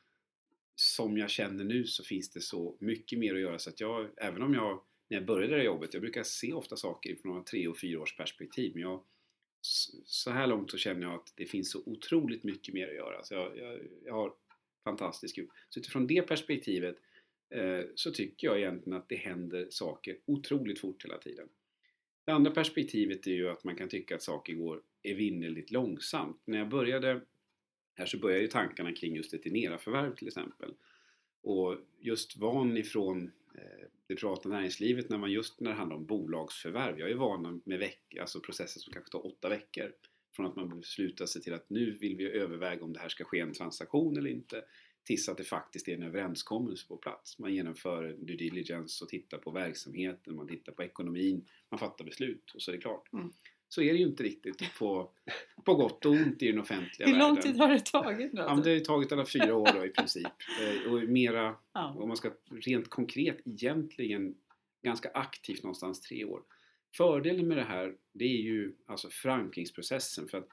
[0.74, 4.08] som jag känner nu så finns det så mycket mer att göra så att jag,
[4.16, 7.44] även om jag, när jag började det här jobbet, jag brukar se ofta saker från
[7.44, 9.04] tre och fyra års perspektiv, men jag,
[10.04, 13.24] så här långt så känner jag att det finns så otroligt mycket mer att göra.
[13.24, 14.32] Så jag, jag, jag har
[14.84, 15.48] fantastiskt kul.
[15.68, 16.96] Så utifrån det perspektivet
[17.50, 21.48] eh, så tycker jag egentligen att det händer saker otroligt fort hela tiden.
[22.26, 26.42] Det andra perspektivet är ju att man kan tycka att saker går evinnerligt långsamt.
[26.44, 27.20] När jag började
[27.94, 30.74] här så började ju tankarna kring just ett Inera-förvärv till exempel.
[31.42, 36.06] Och just van ifrån eh, det privata näringslivet när man just när det handlar om
[36.06, 36.98] bolagsförvärv.
[36.98, 39.92] Jag är van med veck, alltså processer som kanske tar åtta veckor.
[40.36, 43.24] Från att man beslutar sig till att nu vill vi överväga om det här ska
[43.24, 44.64] ske en transaktion eller inte
[45.06, 47.38] tills att det faktiskt är en överenskommelse på plats.
[47.38, 52.52] Man genomför due diligence och tittar på verksamheten, man tittar på ekonomin, man fattar beslut
[52.54, 53.12] och så är det klart.
[53.12, 53.32] Mm.
[53.68, 55.10] Så är det ju inte riktigt på,
[55.64, 57.20] på gott och ont i den offentliga världen.
[57.20, 58.40] Hur lång tid har det tagit nu?
[58.40, 60.26] Ja, det har tagit alla fyra år då i princip.
[60.60, 61.94] Eh, och mera, ja.
[61.98, 64.34] om man ska rent konkret, egentligen
[64.82, 66.42] ganska aktivt någonstans tre år.
[66.96, 70.48] Fördelen med det här, det är ju alltså förankringsprocessen för att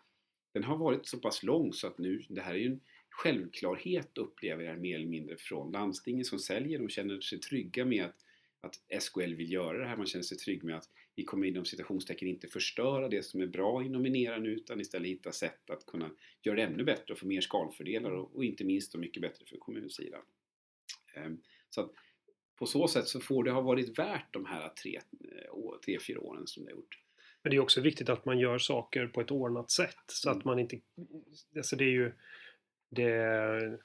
[0.53, 2.81] den har varit så pass lång så att nu, det här är ju en
[3.13, 6.79] självklarhet upplever jag mer eller mindre från landstingen som säljer.
[6.79, 8.15] De känner sig trygga med att,
[8.61, 9.97] att SKL vill göra det här.
[9.97, 13.47] Man känner sig trygg med att vi kommer inom citationstecken inte förstöra det som är
[13.47, 16.11] bra inom Minera nu utan istället hitta sätt att kunna
[16.43, 19.45] göra det ännu bättre och få mer skalfördelar och, och inte minst och mycket bättre
[19.45, 20.21] för kommunsidan.
[21.25, 21.91] Um, så att
[22.55, 26.19] på så sätt så får det ha varit värt de här tre, eh, tre fyra
[26.19, 26.99] åren som det har gjort.
[27.43, 30.35] Men det är också viktigt att man gör saker på ett ordnat sätt så att
[30.35, 30.45] mm.
[30.45, 30.79] man inte...
[31.55, 32.11] Alltså det är ju...
[32.95, 33.77] Det,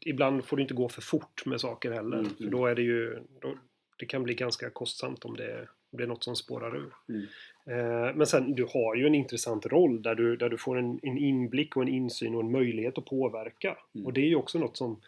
[0.00, 2.18] ibland får det inte gå för fort med saker heller.
[2.18, 2.36] Mm.
[2.36, 3.18] För då är det ju...
[3.40, 3.54] Då,
[3.98, 6.92] det kan bli ganska kostsamt om det, om det är något som spårar ur.
[7.08, 7.26] Mm.
[7.66, 11.00] Eh, men sen, du har ju en intressant roll där du, där du får en,
[11.02, 13.76] en inblick och en insyn och en möjlighet att påverka.
[13.94, 14.06] Mm.
[14.06, 15.00] Och det är ju också något som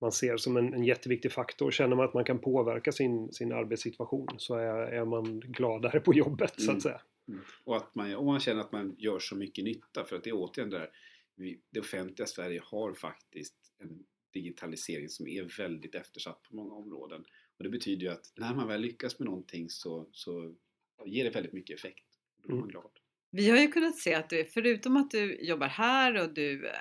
[0.00, 1.70] man ser som en, en jätteviktig faktor.
[1.70, 6.14] Känner man att man kan påverka sin, sin arbetssituation så är, är man gladare på
[6.14, 6.66] jobbet mm.
[6.66, 6.80] så att mm.
[6.80, 7.00] säga.
[7.28, 7.40] Mm.
[7.64, 10.30] Och att man, och man känner att man gör så mycket nytta för att det
[10.30, 10.88] är återigen där
[11.38, 17.24] vi, det offentliga Sverige har faktiskt en digitalisering som är väldigt eftersatt på många områden.
[17.56, 20.54] Och det betyder ju att när man väl lyckas med någonting så, så
[21.06, 22.04] ger det väldigt mycket effekt.
[22.42, 22.70] Då är man mm.
[22.70, 22.90] glad.
[23.30, 26.72] Vi har ju kunnat se att du, förutom att du jobbar här och du eh,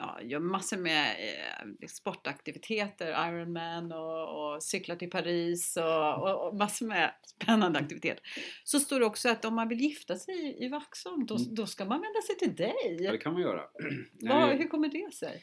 [0.00, 6.56] ja, gör massor med eh, sportaktiviteter, Ironman och, och cyklar till Paris och, och, och,
[6.56, 8.22] massor med spännande aktiviteter.
[8.64, 11.54] Så står det också att om man vill gifta sig i Vaxholm då, mm.
[11.54, 12.96] då ska man vända sig till dig.
[13.00, 13.62] Ja, det kan man göra.
[14.20, 15.42] Var, hur kommer det sig?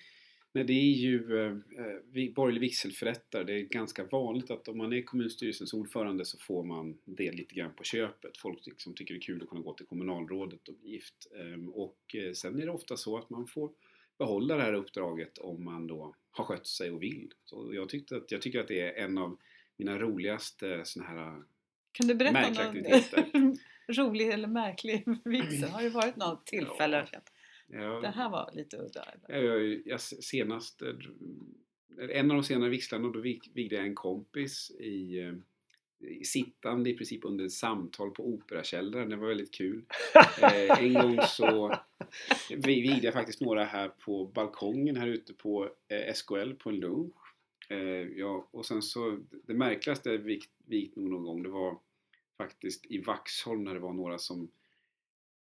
[0.57, 1.53] Nej, det är ju eh,
[2.11, 3.43] vi- borgerlig vigselförrättare.
[3.43, 7.55] Det är ganska vanligt att om man är kommunstyrelsens ordförande så får man det lite
[7.55, 8.37] grann på köpet.
[8.37, 11.27] Folk som tycker det är kul att kunna gå till kommunalrådet och bli gift.
[11.39, 13.71] Ehm, Och eh, sen är det ofta så att man får
[14.17, 17.31] behålla det här uppdraget om man då har skött sig och vill.
[17.45, 19.37] Så jag, tyckte att, jag tycker att det är en av
[19.77, 21.43] mina roligaste såna här
[21.91, 22.39] Kan du berätta
[22.73, 25.69] någon rolig eller märklig vigsel?
[25.69, 27.07] Har det varit något tillfälle?
[27.11, 27.21] Ja.
[27.69, 29.03] Ja, Det här var lite udda.
[29.27, 29.43] eller?
[29.43, 30.89] jag, jag, senast, eh,
[32.09, 35.35] en av de senare vigslarna, då vig- vigde jag en kompis i, eh, i
[36.23, 39.09] sittande i princip under ett samtal på Operakällaren.
[39.09, 39.85] Det var väldigt kul.
[40.41, 41.77] Eh, en gång så
[42.49, 46.75] vi- vigde jag faktiskt några här på balkongen här ute på eh, SKL på en
[46.79, 47.13] lunch.
[47.69, 47.77] Eh,
[48.17, 51.77] ja, och sen så, det märkligaste vigt, vigt nog någon gång, det var
[52.37, 54.51] faktiskt i Vaxholm när det var några som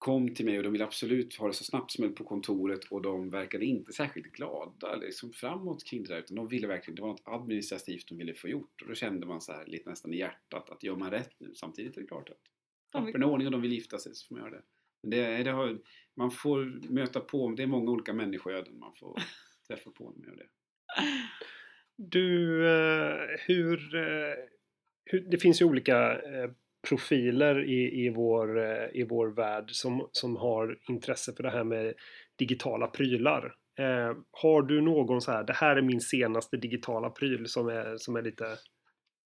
[0.03, 2.83] kom till mig och de ville absolut ha det så snabbt som möjligt på kontoret
[2.89, 6.95] och de verkade inte särskilt glada liksom framåt kring det där utan de ville verkligen,
[6.95, 9.89] det var något administrativt de ville få gjort och då kände man så här lite
[9.89, 11.53] nästan i hjärtat att gör man rätt nu?
[11.55, 12.41] Samtidigt är det klart att
[12.91, 14.63] pappren är ordning och de vill gifta sig så får man göra det.
[15.01, 15.79] Men det, det har,
[16.15, 19.19] man får möta på, det är många olika människoöden man får
[19.67, 20.47] träffa på gör det.
[21.95, 24.35] Du, eh, hur, eh,
[25.05, 25.19] hur...
[25.19, 26.51] Det finns ju olika eh,
[26.87, 31.63] profiler i, i, vår, eh, i vår värld som, som har intresse för det här
[31.63, 31.93] med
[32.35, 33.55] digitala prylar.
[33.79, 37.97] Eh, har du någon så här, det här är min senaste digitala pryl som är,
[37.97, 38.45] som är lite...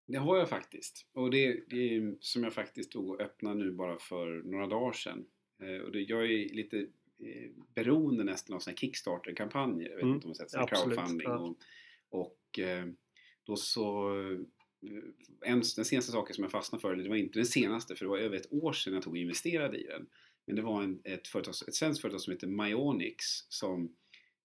[0.08, 1.06] Det har jag faktiskt.
[1.14, 4.94] Och det, det är som jag faktiskt tog och öppnade nu bara för några dagar
[4.94, 5.26] sedan.
[5.64, 9.90] Eh, och det, jag är lite eh, beroende nästan av Kickstarter-kampanjer.
[9.90, 11.28] Jag vet Mm, inte om man säger absolut, crowdfunding.
[11.28, 11.38] ja.
[11.38, 11.58] Och,
[12.10, 12.86] och eh,
[13.44, 14.12] då så...
[14.84, 17.96] eh, En, den senaste saken som jag fastnade för, eller det var inte den senaste
[17.96, 20.08] för det var över ett år sedan jag tog och investerade i den.
[20.48, 23.96] Men det var en, ett, företag, ett svenskt företag som heter Myonix som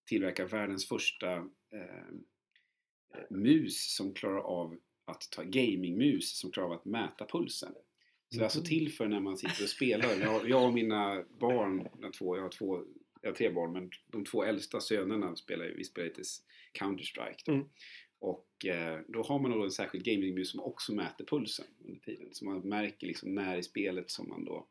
[0.06, 1.32] tillverkar världens första
[1.72, 2.14] eh,
[3.30, 7.72] mus som klarar av att ta gamingmus som klarar av att mäta pulsen.
[8.28, 8.66] Så det är alltså Mhm.
[8.66, 10.08] till för när man sitter och spelar.
[10.20, 12.84] Jag, jag och mina barn, jag två, jag har två,
[13.20, 16.24] jag har tre barn, men de två äldsta sönerna spelar ju, vi spelar till
[16.80, 17.42] Counter-Strike.
[17.46, 17.52] Då.
[17.52, 17.68] Mm.
[18.22, 22.28] Och eh, då har man då en särskild gamingmus som också mäter pulsen under tiden.
[22.32, 24.66] Så man märker liksom när i spelet som man då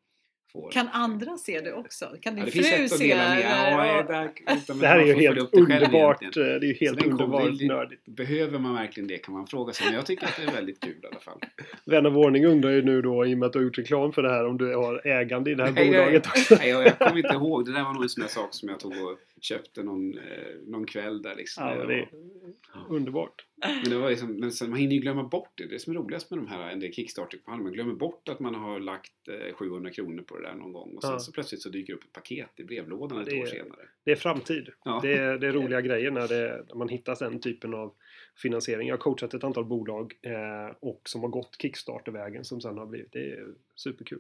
[0.52, 0.72] får...
[0.72, 2.06] Kan andra se det också?
[2.22, 3.38] Kan din Ja, det fru finns sätt att se dela med.
[3.38, 3.42] det?
[3.44, 6.24] Ja, Och- det, här, utan Det här är ju helt underbart.
[6.24, 8.06] eh, Det är ju helt underbart nördigt.
[8.06, 9.86] Behöver man verkligen det kan man fråga sig.
[9.86, 11.40] Men jag tycker att det är väldigt kul i alla fall.
[11.86, 14.12] Vän av ordning undrar ju nu då, i och med att du har gjort reklam
[14.14, 16.56] för det här, om du har ägande i det här Nej, bolaget också.
[16.60, 17.66] nej, jag, jag kommer inte ihåg.
[17.66, 20.56] Det där var nog en sån där sak som jag tog och köpte någon, eh,
[20.68, 21.64] någon kväll där liksom.
[21.68, 23.46] Ja, Det är var- underbart.
[23.56, 25.66] Men, det var liksom, men sen, man hinner ju glömma bort det.
[25.68, 28.40] Det är som är roligast med de här en del kickstarter Man glömmer bort att
[28.40, 30.96] man har lagt eh, 700 kronor på det där någon gång.
[30.96, 31.20] Och sen Ja.
[31.20, 33.82] så plötsligt så dyker upp ett paket i brevlådan Ja, ett är- år senare.
[34.04, 34.70] Det är framtid.
[34.86, 35.00] Ja.
[35.04, 37.94] Det, är, det är roliga grejer när, det, när man hittar den typen av
[38.42, 38.88] finansiering.
[38.88, 42.86] Jag har coachat ett antal bolag eh, och som har gått Kickstarter-vägen som sen har
[42.86, 43.12] blivit.
[43.12, 44.20] Det är superkul.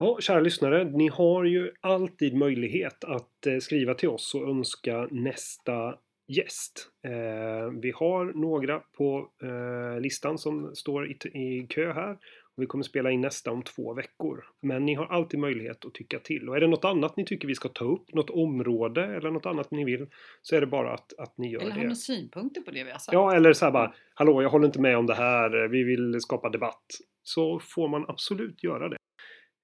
[0.00, 0.18] Ja.
[0.20, 5.94] Kära lyssnare, ni har ju alltid möjlighet att eh, skriva till oss och önska nästa
[6.28, 6.90] gäst.
[7.04, 12.18] Eh, vi har några på eh, listan som står i, kö här.
[12.56, 14.44] Och vi kommer spela in nästa om två veckor.
[14.62, 16.48] Men ni har alltid möjlighet att tycka till.
[16.48, 19.46] Och är det något annat ni tycker vi ska ta upp, något område eller något
[19.46, 20.06] annat ni vill,
[20.42, 21.88] så är det bara att, att ni gör Eller har det.
[21.88, 23.12] du synpunkter på det vi har sagt?
[23.12, 26.20] Ja, eller så här bara, hallå, jag håller inte med om det här, vi vill
[26.20, 26.86] skapa debatt.
[27.22, 28.96] Så får man absolut göra det.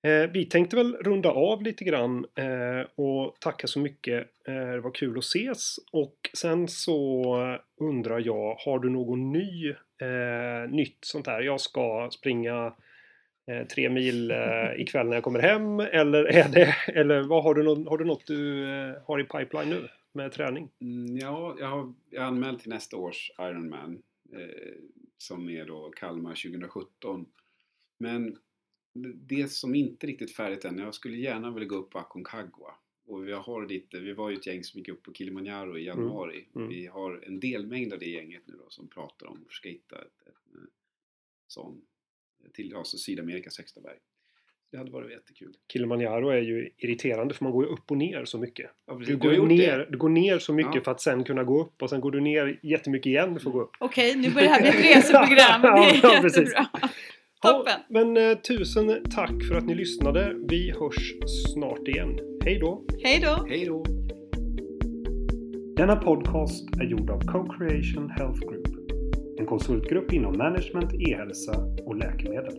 [0.06, 4.28] Eh, vi tänkte väl runda av lite grann eh, och tacka så mycket.
[4.48, 5.76] Eh, det var kul att ses.
[5.92, 7.36] Och sen så
[7.80, 9.74] undrar jag, har du någon ny,
[10.68, 11.40] nytt sånt här?
[11.40, 12.72] Jag ska springa
[13.74, 15.80] tre mil eh, ikväll när jag kommer hem.
[15.80, 18.64] Eller är det, eller vad har du, någon, har du något du
[19.04, 20.68] har i pipeline nu med träning?
[20.80, 24.02] Mm, ja, jag har jag är till nästa års Ironman.
[24.32, 24.74] Eh,
[25.18, 27.26] som är då Kalmar 2017.
[27.98, 28.36] Men
[29.14, 32.74] det som inte är riktigt färdigt än, jag skulle gärna vilja gå upp på Aconcagua.
[33.06, 35.84] Och vi har lite, vi var ju ett gäng som gick upp på Kilimanjaro i
[35.84, 36.46] januari.
[36.56, 36.68] Mm.
[36.68, 39.96] Vi har en delmängd av det gänget nu då som pratar om att försöka hitta
[39.96, 40.60] ett, ett, eh,
[41.46, 41.82] sån
[42.54, 43.98] till alltså Sydamerikas högsta berg.
[44.70, 45.56] Det hade varit jättekul.
[45.72, 48.70] Kilimanjaro är ju irriterande för man går ju upp och ner så mycket.
[48.86, 48.94] Ja.
[49.06, 49.86] Du går, ner, det.
[49.90, 50.80] du går ner så mycket Ja.
[50.80, 53.54] för att sen kunna gå upp och sen går du ner jättemycket igen för att
[53.54, 53.76] gå upp.
[53.80, 55.62] Okej, nu börjar det här bli ett reseprogram.
[55.62, 56.54] Det är Ja, precis.
[57.44, 57.52] Jättebra.
[57.52, 57.80] Ja, Toppen.
[58.14, 60.34] men eh, tusen tack för att ni lyssnade.
[60.48, 61.14] Vi hörs
[61.54, 62.18] snart igen.
[62.44, 62.84] Hej då!
[63.02, 63.46] Hej då!
[63.48, 63.84] Hej då!
[65.76, 68.68] Denna podcast är gjord av Co-Creation Health Group.
[69.38, 71.52] En konsultgrupp inom management, e-hälsa
[71.86, 72.54] och läkemedel.